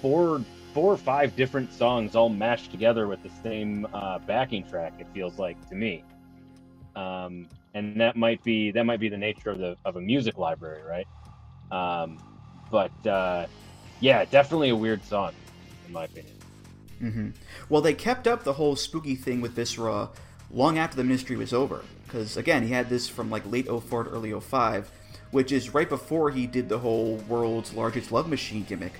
[0.02, 4.92] four four or five different songs all mashed together with the same uh, backing track.
[4.98, 6.04] It feels like to me,
[6.96, 10.36] um, and that might be that might be the nature of the of a music
[10.36, 11.06] library, right?
[11.70, 12.18] Um,
[12.70, 13.46] but uh,
[14.00, 15.32] yeah, definitely a weird song,
[15.86, 16.34] in my opinion.
[17.00, 17.28] Mm-hmm.
[17.68, 20.10] Well, they kept up the whole spooky thing with Viscera
[20.50, 24.04] long after the ministry was over, because again, he had this from like late 04
[24.04, 24.90] to early 05,
[25.30, 28.94] which is right before he did the whole world's largest love machine gimmick.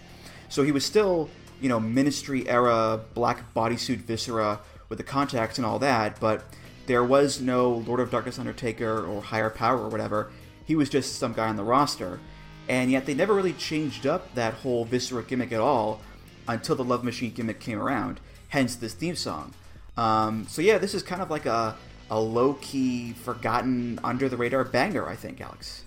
[0.49, 1.29] So he was still
[1.65, 6.45] you know, ministry era black bodysuit viscera with the contacts and all that, but
[6.85, 10.31] there was no Lord of Darkness Undertaker or higher power or whatever.
[10.67, 12.21] He was just some guy on the roster.
[12.69, 16.03] And yet they never really changed up that whole Viscera gimmick at all
[16.47, 19.55] until the Love Machine gimmick came around, hence this theme song.
[19.97, 21.75] Um, so yeah, this is kind of like a,
[22.11, 25.83] a low key, forgotten, under the radar banger, I think, Alex.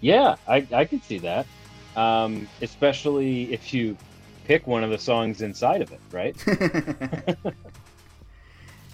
[0.00, 1.48] Yeah, I, I could see that.
[1.96, 3.96] Um, especially if you
[4.50, 6.34] pick one of the songs inside of it, right?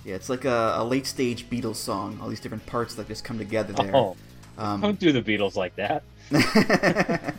[0.04, 2.18] yeah, it's like a, a, late stage Beatles song.
[2.20, 3.96] All these different parts that just come together there.
[3.96, 4.18] Oh,
[4.58, 6.02] um, don't do the Beatles like that.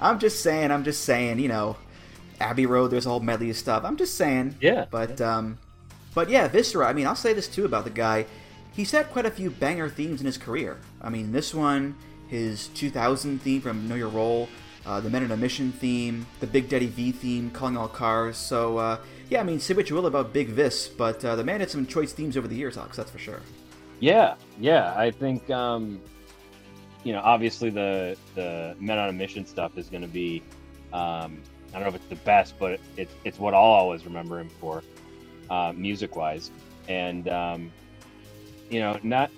[0.00, 0.70] I'm just saying.
[0.70, 1.40] I'm just saying.
[1.40, 1.76] You know,
[2.40, 2.90] Abbey Road.
[2.90, 3.84] There's a whole medley of stuff.
[3.84, 4.56] I'm just saying.
[4.58, 4.86] Yeah.
[4.90, 5.36] But yeah.
[5.36, 5.58] um,
[6.14, 6.88] but yeah, Viscera.
[6.88, 8.24] I mean, I'll say this too about the guy.
[8.72, 10.78] He's had quite a few banger themes in his career.
[11.02, 11.96] I mean, this one,
[12.28, 14.48] his 2000 theme from Know Your Role
[14.86, 18.36] uh, the Men on a Mission theme, the Big Daddy V theme, Calling All Cars.
[18.36, 18.98] So, uh,
[19.30, 21.70] yeah, I mean, say what you will about Big Vis, but uh, the man had
[21.70, 23.40] some choice themes over the years, Alex, that's for sure.
[24.00, 24.94] Yeah, yeah.
[24.96, 26.00] I think, um,
[27.04, 30.42] you know, obviously the, the Men on a Mission stuff is going to be,
[30.92, 31.40] um,
[31.70, 34.50] I don't know if it's the best, but it's, it's what I'll always remember him
[34.60, 34.82] for,
[35.48, 36.50] uh, music wise.
[36.88, 37.72] And, um,
[38.70, 39.30] you know, not,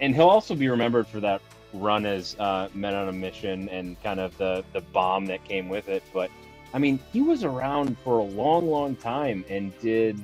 [0.00, 1.40] and he'll also be remembered for that
[1.80, 5.68] run as uh, Men on a Mission and kind of the the bomb that came
[5.68, 6.02] with it.
[6.12, 6.30] But
[6.74, 10.16] I mean, he was around for a long, long time and did.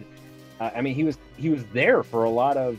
[0.61, 2.78] Uh, I mean, he was he was there for a lot of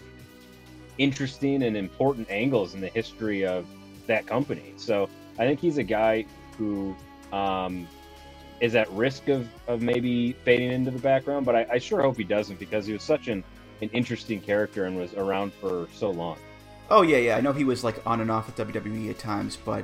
[0.98, 3.66] interesting and important angles in the history of
[4.08, 4.74] that company.
[4.78, 5.10] So
[5.40, 6.26] I think he's a guy
[6.58, 6.96] who
[7.32, 7.88] um,
[8.60, 12.18] is at risk of, of maybe fading into the background, but I, I sure hope
[12.18, 13.44] he doesn't because he was such an,
[13.82, 16.38] an interesting character and was around for so long.
[16.94, 17.38] Oh yeah, yeah.
[17.38, 19.84] I know he was like on and off with WWE at times, but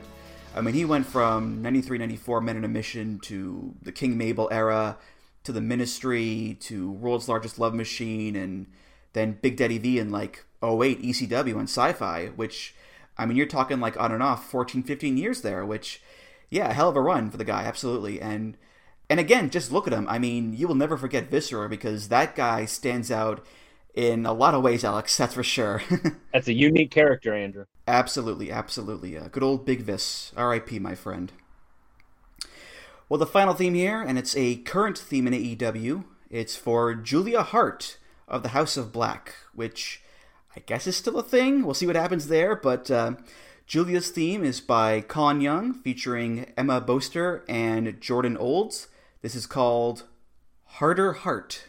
[0.55, 4.47] I mean, he went from 93, 94 Men on a Mission to the King Mabel
[4.51, 4.95] era
[5.43, 8.67] to the Ministry to World's Largest Love Machine, and
[9.13, 12.75] then Big Daddy V in like 08 ECW and Sci-Fi, which
[13.17, 16.03] I mean, you're talking like on and off 14, 15 years there, which
[16.51, 18.21] yeah, hell of a run for the guy, absolutely.
[18.21, 18.55] And
[19.09, 20.05] And again, just look at him.
[20.07, 23.43] I mean, you will never forget Viscera because that guy stands out
[23.93, 25.17] in a lot of ways, Alex.
[25.17, 25.81] That's for sure.
[26.33, 27.65] That's a unique character, Andrew.
[27.87, 29.17] Absolutely, absolutely.
[29.17, 30.31] Uh, good old Big Vis.
[30.37, 30.79] R.I.P.
[30.79, 31.31] My friend.
[33.07, 36.03] Well, the final theme here, and it's a current theme in AEW.
[36.29, 40.03] It's for Julia Hart of the House of Black, which
[40.55, 41.65] I guess is still a thing.
[41.65, 43.13] We'll see what happens there, but uh,
[43.65, 48.87] Julia's theme is by Colin Young, featuring Emma Boster and Jordan Olds.
[49.23, 50.03] This is called
[50.65, 51.65] Harder Heart.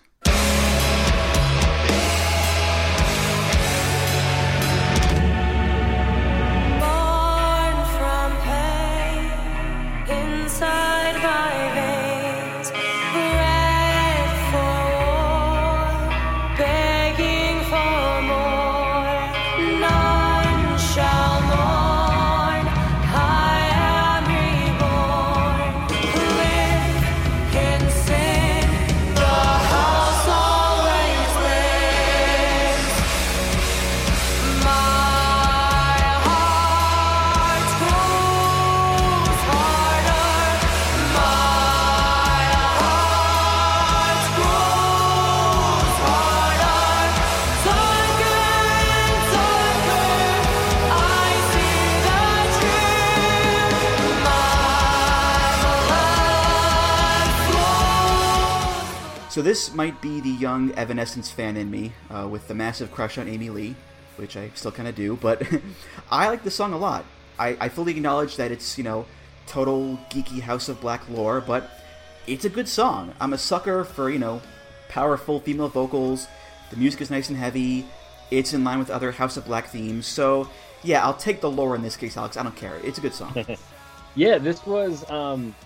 [59.51, 63.27] This might be the young Evanescence fan in me, uh, with the massive crush on
[63.27, 63.75] Amy Lee,
[64.15, 65.17] which I still kind of do.
[65.17, 65.43] But
[66.13, 67.05] I like the song a lot.
[67.37, 69.07] I, I fully acknowledge that it's you know
[69.49, 71.69] total geeky House of Black lore, but
[72.29, 73.13] it's a good song.
[73.21, 74.41] I'm a sucker for you know
[74.89, 76.29] powerful female vocals.
[76.71, 77.87] The music is nice and heavy.
[78.31, 80.07] It's in line with other House of Black themes.
[80.07, 80.49] So
[80.85, 82.37] yeah, I'll take the lore in this case, Alex.
[82.37, 82.77] I don't care.
[82.85, 83.35] It's a good song.
[84.15, 85.57] yeah, this was um,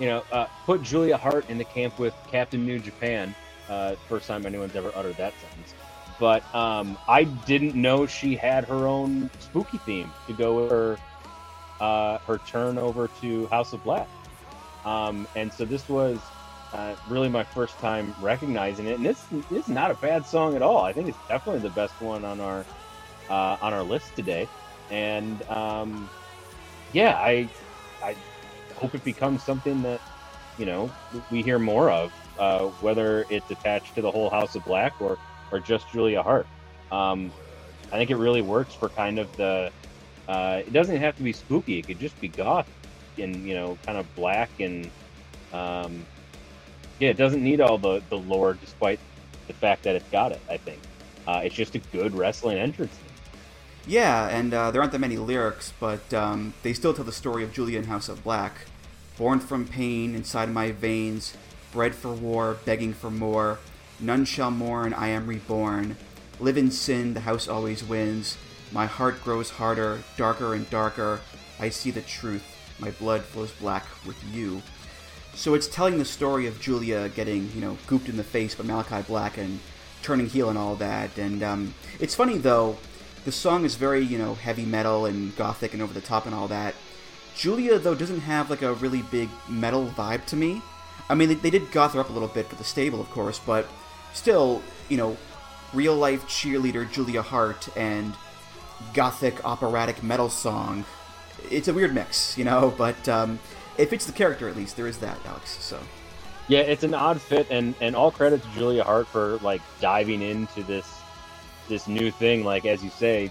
[0.00, 3.34] you know, uh, put Julia Hart in the camp with Captain New Japan.
[3.68, 5.74] Uh, first time anyone's ever uttered that sentence.
[6.18, 10.98] But um, I didn't know she had her own spooky theme to go with her
[11.80, 14.08] uh, her turn over to House of Black.
[14.84, 16.18] Um, and so this was
[16.72, 20.62] uh, really my first time recognizing it, and this, is not a bad song at
[20.62, 20.84] all.
[20.84, 22.64] I think it's definitely the best one on our
[23.28, 24.48] uh, on our list today.
[24.90, 26.08] And um,
[26.92, 27.48] yeah, I
[28.02, 28.14] I
[28.80, 30.00] hope it becomes something that
[30.58, 30.90] you know
[31.30, 35.18] we hear more of, uh, whether it's attached to the whole House of Black or
[35.52, 36.46] or just Julia Hart.
[36.90, 37.32] Um,
[37.92, 39.70] I think it really works for kind of the.
[40.28, 41.78] Uh, it doesn't have to be spooky.
[41.78, 42.68] It could just be goth
[43.18, 44.88] and you know kind of black and
[45.52, 46.06] um,
[47.00, 49.00] yeah, it doesn't need all the the lore, despite
[49.46, 50.40] the fact that it's got it.
[50.48, 50.78] I think
[51.26, 52.96] uh, it's just a good wrestling entrance.
[53.86, 57.42] Yeah, and uh, there aren't that many lyrics, but um, they still tell the story
[57.42, 58.66] of Julia and House of Black.
[59.20, 61.36] Born from pain inside my veins,
[61.72, 63.58] bred for war, begging for more.
[64.00, 65.98] None shall mourn, I am reborn.
[66.38, 68.38] Live in sin, the house always wins.
[68.72, 71.20] My heart grows harder, darker and darker.
[71.58, 72.42] I see the truth,
[72.78, 74.62] my blood flows black with you.
[75.34, 78.64] So it's telling the story of Julia getting, you know, gooped in the face by
[78.64, 79.60] Malachi Black and
[80.00, 81.18] turning heel and all that.
[81.18, 82.78] And um, it's funny though,
[83.26, 86.34] the song is very, you know, heavy metal and gothic and over the top and
[86.34, 86.74] all that.
[87.34, 90.62] Julia, though, doesn't have like a really big metal vibe to me.
[91.08, 93.10] I mean, they, they did goth her up a little bit for the stable, of
[93.10, 93.66] course, but
[94.12, 95.16] still, you know,
[95.72, 98.14] real life cheerleader Julia Hart and
[98.94, 100.84] gothic operatic metal song.
[101.50, 103.38] It's a weird mix, you know, but um,
[103.78, 104.76] it fits the character at least.
[104.76, 105.50] There is that, Alex.
[105.50, 105.80] So.
[106.48, 110.20] Yeah, it's an odd fit, and and all credit to Julia Hart for like diving
[110.20, 111.00] into this
[111.68, 113.30] this new thing, like as you say,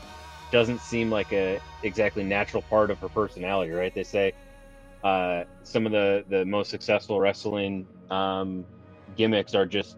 [0.52, 3.93] doesn't seem like a exactly natural part of her personality, right?
[3.93, 4.34] They say
[5.04, 8.66] uh, some of the the most successful wrestling um,
[9.16, 9.97] gimmicks are just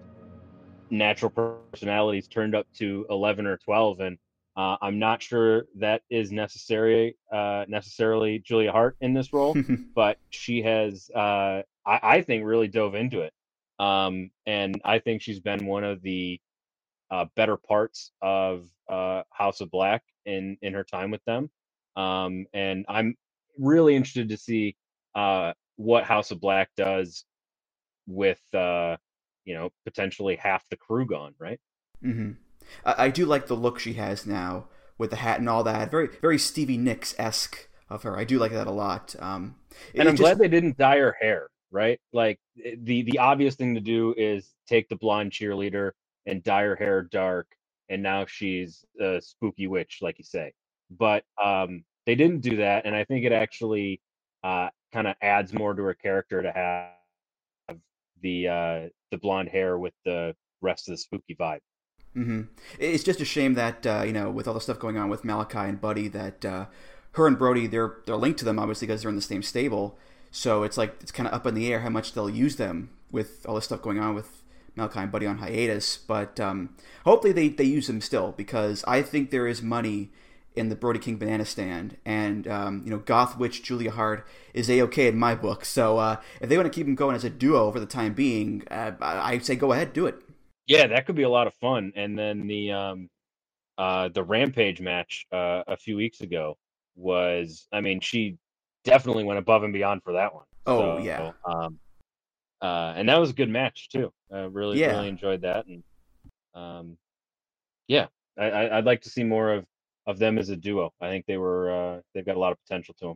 [0.90, 1.32] natural
[1.72, 4.18] personalities turned up to 11 or 12 and
[4.58, 9.56] uh, i'm not sure that is necessary uh, necessarily julia hart in this role
[9.96, 13.32] but she has uh, I, I, think really dove into it
[13.80, 16.42] um, and i think she's been one of the
[17.10, 21.50] uh, better parts of uh, House of Black in in her time with them,
[21.96, 23.16] um, and I'm
[23.58, 24.76] really interested to see
[25.16, 27.26] uh, what House of Black does
[28.08, 28.98] with uh,
[29.46, 31.60] you know potentially half the crew gone, right?
[32.04, 32.32] Mm-hmm.
[32.86, 34.68] I-, I do like the look she has now
[34.98, 35.92] with the hat and all that.
[35.92, 38.18] Very very Stevie Nicks esque of her.
[38.18, 39.16] I do like that a lot.
[39.20, 39.56] Um,
[39.96, 40.22] and I'm just...
[40.22, 41.48] glad they didn't dye her hair.
[41.74, 45.92] Right, like eh, the the obvious thing to do is take the blonde cheerleader
[46.26, 47.48] and dye her hair dark,
[47.92, 50.54] and now she's a spooky witch, like you say.
[50.92, 54.02] But um, they didn't do that, and I think it actually
[54.44, 56.92] uh, kind of adds more to her character to have
[58.22, 61.62] the uh, the blonde hair with the rest of the spooky vibe.
[62.14, 62.42] hmm
[62.80, 65.24] It's just a shame that uh, you know, with all the stuff going on with
[65.24, 66.66] Malachi and Buddy, that uh,
[67.14, 69.98] her and Brody they're they're linked to them obviously because they're in the same stable.
[70.32, 72.92] So it's like it's kind of up in the air how much they'll use them
[73.12, 74.41] with all this stuff going on with
[74.76, 75.98] Malachi and Buddy on hiatus.
[75.98, 80.12] But um, hopefully they, they use them still because I think there is money
[80.56, 84.70] in the Brody King banana stand, and um, you know Goth Witch Julia Hart is
[84.70, 85.64] a okay in my book.
[85.64, 88.14] So uh, if they want to keep them going as a duo for the time
[88.14, 90.22] being, uh, I say go ahead, do it.
[90.68, 91.94] Yeah, that could be a lot of fun.
[91.96, 93.10] And then the um,
[93.78, 96.58] uh, the Rampage match uh, a few weeks ago
[96.96, 98.38] was, I mean, she
[98.84, 100.46] definitely went above and beyond for that one.
[100.68, 101.80] Oh So, yeah, um,
[102.62, 104.12] uh, and that was a good match too.
[104.32, 104.96] I really, Yeah.
[104.98, 105.84] really enjoyed that, and
[106.54, 106.98] um,
[107.88, 108.08] yeah,
[108.38, 109.66] I, I'd like to see more of
[110.08, 110.92] of them as a duo.
[111.00, 113.16] I think they were uh, they've got a lot of potential to them.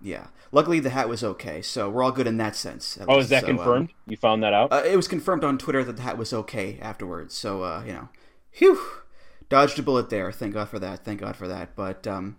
[0.00, 0.28] yeah.
[0.52, 2.98] Luckily the hat was okay, so we're all good in that sense.
[3.06, 3.24] Oh, least.
[3.24, 3.92] is that So, um, confirmed?
[4.06, 4.72] you found that out?
[4.72, 7.34] Uh, it was confirmed on Twitter that the hat was okay afterwards.
[7.34, 8.08] So, uh, you know,
[8.52, 8.80] whew,
[9.48, 10.32] dodged a bullet there.
[10.32, 11.04] Thank God for that.
[11.04, 11.76] Thank God for that.
[11.76, 12.36] But, um,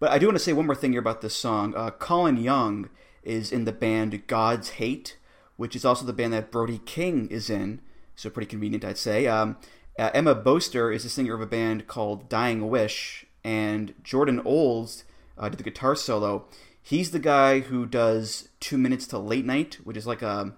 [0.00, 1.74] but I do want to say one more thing here about this song.
[1.76, 2.88] Uh, Colin Young
[3.22, 5.18] is in the band God's Hate,
[5.62, 7.80] which is also the band that Brody King is in.
[8.16, 9.28] So pretty convenient, I'd say.
[9.28, 9.58] Um,
[9.96, 15.04] uh, Emma Boster is the singer of a band called Dying Wish, and Jordan Olds
[15.38, 16.46] uh, did the guitar solo.
[16.82, 20.56] He's the guy who does Two Minutes to Late Night, which is like a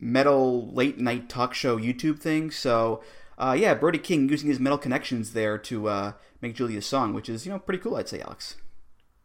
[0.00, 2.50] metal late night talk show YouTube thing.
[2.50, 3.04] So,
[3.38, 7.28] uh, yeah, Brody King using his metal connections there to uh, make Julia's song, which
[7.28, 8.56] is you know pretty cool, I'd say, Alex.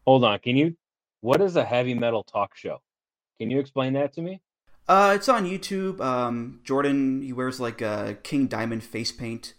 [0.05, 0.78] Hold on, can you?
[1.22, 2.84] What is a heavy metal talk show?
[3.39, 4.39] Can you explain that to me?
[4.90, 6.02] Uh, it's on YouTube.
[6.02, 9.54] Um, Jordan he wears like a King Diamond face paint,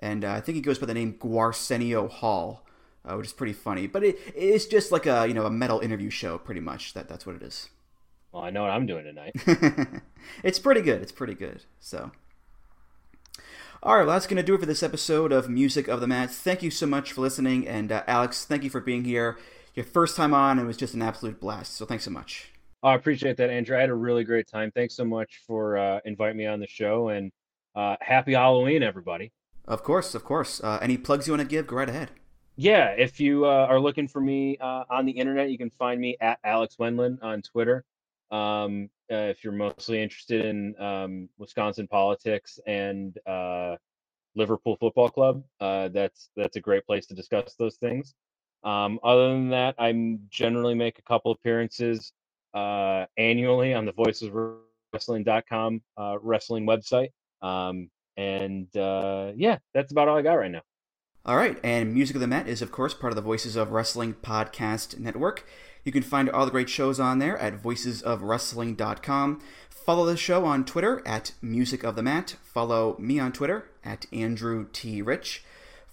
[0.00, 2.66] and uh, I think he goes by the name Gwarsenio Hall,
[3.02, 3.86] uh, which is pretty funny.
[3.86, 6.92] But it, it's just like a you know a metal interview show, pretty much.
[6.92, 7.70] That that's what it is.
[8.32, 9.34] Well, I know what I'm doing tonight.
[10.44, 11.00] it's pretty good.
[11.00, 11.62] It's pretty good.
[11.80, 12.10] So,
[13.82, 16.06] all right, well, that's going to do it for this episode of Music of the
[16.06, 16.30] Mat.
[16.30, 19.38] Thank you so much for listening, and uh, Alex, thank you for being here.
[19.74, 21.74] Your first time on, it was just an absolute blast.
[21.76, 22.50] So, thanks so much.
[22.82, 23.76] I appreciate that, Andrew.
[23.76, 24.70] I had a really great time.
[24.70, 27.32] Thanks so much for uh, inviting me on the show, and
[27.74, 29.32] uh, happy Halloween, everybody.
[29.66, 30.60] Of course, of course.
[30.62, 31.66] Uh, any plugs you want to give?
[31.66, 32.10] Go right ahead.
[32.56, 36.00] Yeah, if you uh, are looking for me uh, on the internet, you can find
[36.00, 37.84] me at Alex Wendland on Twitter.
[38.30, 43.76] Um, uh, if you're mostly interested in um, Wisconsin politics and uh,
[44.34, 48.14] Liverpool Football Club, uh, that's that's a great place to discuss those things.
[48.64, 52.12] Um, other than that, I generally make a couple appearances
[52.56, 54.56] uh, annually on the Voices of
[54.92, 57.10] Wrestling.com uh, wrestling website.
[57.42, 60.62] Um, and uh, yeah, that's about all I got right now.
[61.26, 63.72] All right, and Music of the Mat is, of course, part of the Voices of
[63.72, 65.44] Wrestling podcast network.
[65.84, 69.40] You can find all the great shows on there at voicesofwrestling.com.
[69.68, 72.36] Follow the show on Twitter at Music of the Mat.
[72.42, 75.02] Follow me on Twitter at Andrew T.
[75.02, 75.44] Rich.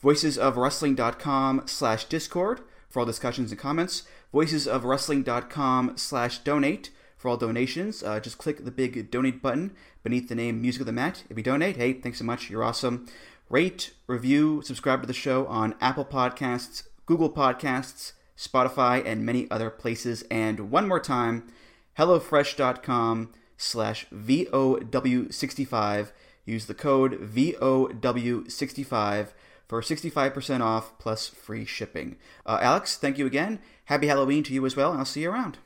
[0.03, 4.03] Voicesofwrestling.com slash Discord for all discussions and comments.
[4.34, 8.04] Voicesofwrestling.com slash donate for all donations.
[8.04, 9.74] Uh, just click the big donate button
[10.04, 11.24] beneath the name Music of the Mat.
[11.30, 12.50] If you donate, hey, thanks so much.
[12.50, 13.06] You're awesome.
[13.50, 19.70] Rate, review, subscribe to the show on Apple Podcasts, Google Podcasts, Spotify, and many other
[19.70, 20.24] places.
[20.32, 21.52] And one more time,
[22.00, 26.12] HelloFresh.com slash VOW65.
[26.46, 29.28] Use the code VOW65
[29.74, 32.18] for 65% off plus free shipping.
[32.46, 33.58] Uh, Alex, thank you again.
[33.86, 35.58] Happy Halloween to you as well, and I'll see you around.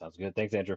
[0.00, 0.36] Sounds good.
[0.36, 0.76] Thanks, Andrew.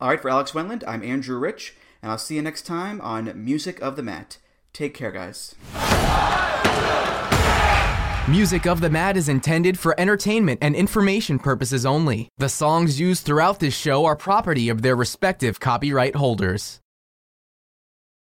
[0.00, 3.32] All right, for Alex Wendland, I'm Andrew Rich, and I'll see you next time on
[3.44, 4.38] Music of the Mat.
[4.72, 5.56] Take care, guys.
[8.30, 12.28] Music of the Mat is intended for entertainment and information purposes only.
[12.38, 16.79] The songs used throughout this show are property of their respective copyright holders.